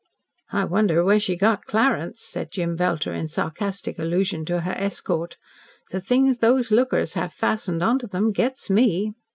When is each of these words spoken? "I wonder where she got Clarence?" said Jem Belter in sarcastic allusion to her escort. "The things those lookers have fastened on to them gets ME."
"I 0.51 0.65
wonder 0.65 1.03
where 1.05 1.19
she 1.19 1.35
got 1.35 1.65
Clarence?" 1.65 2.23
said 2.23 2.49
Jem 2.51 2.75
Belter 2.75 3.13
in 3.15 3.27
sarcastic 3.27 3.99
allusion 3.99 4.45
to 4.45 4.61
her 4.61 4.71
escort. 4.75 5.37
"The 5.91 6.01
things 6.01 6.39
those 6.39 6.71
lookers 6.71 7.13
have 7.13 7.33
fastened 7.33 7.83
on 7.83 7.99
to 7.99 8.07
them 8.07 8.31
gets 8.31 8.67
ME." 8.67 9.13